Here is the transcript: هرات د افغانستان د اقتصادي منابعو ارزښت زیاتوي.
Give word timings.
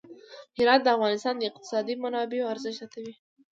هرات 0.57 0.81
د 0.83 0.87
افغانستان 0.95 1.35
د 1.37 1.41
اقتصادي 1.49 1.93
منابعو 2.03 2.49
ارزښت 2.53 2.77
زیاتوي. 2.79 3.13